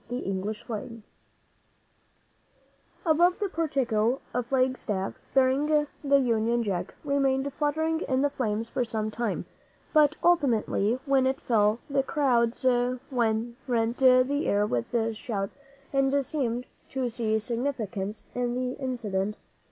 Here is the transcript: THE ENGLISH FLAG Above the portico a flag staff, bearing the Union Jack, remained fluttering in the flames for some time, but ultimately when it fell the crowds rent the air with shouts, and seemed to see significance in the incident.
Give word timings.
THE 0.09 0.25
ENGLISH 0.27 0.63
FLAG 0.63 1.03
Above 3.05 3.37
the 3.37 3.49
portico 3.49 4.19
a 4.33 4.41
flag 4.41 4.75
staff, 4.75 5.13
bearing 5.35 5.67
the 6.03 6.17
Union 6.19 6.63
Jack, 6.63 6.95
remained 7.03 7.53
fluttering 7.53 7.99
in 8.07 8.23
the 8.23 8.31
flames 8.31 8.67
for 8.67 8.83
some 8.83 9.11
time, 9.11 9.45
but 9.93 10.15
ultimately 10.23 10.99
when 11.05 11.27
it 11.27 11.39
fell 11.39 11.77
the 11.87 12.01
crowds 12.01 12.65
rent 13.11 13.59
the 13.99 14.43
air 14.47 14.65
with 14.65 14.91
shouts, 15.15 15.57
and 15.93 16.25
seemed 16.25 16.65
to 16.89 17.07
see 17.07 17.37
significance 17.37 18.23
in 18.33 18.55
the 18.55 18.71
incident. 18.81 19.37